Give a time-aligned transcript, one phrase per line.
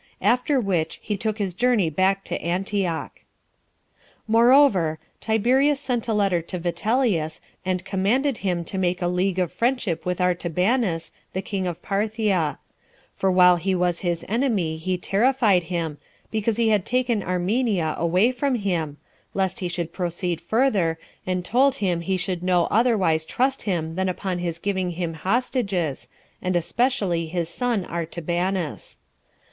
[0.23, 3.19] After which, he took his journey back to Antioch.
[3.19, 3.23] 4.
[4.27, 9.53] Moreover, Tiberius sent a letter to Vitellius, and commanded him to make a league of
[9.53, 12.57] friendship with Artabanus, the king of Parthia;
[13.15, 15.99] for while he was his enemy, he terrified him,
[16.31, 18.97] because he had taken Armenia away from him,
[19.35, 20.97] lest he should proceed further,
[21.27, 26.07] and told him he should no otherwise trust him than upon his giving him hostages,
[26.41, 28.97] and especially his son Artabanus.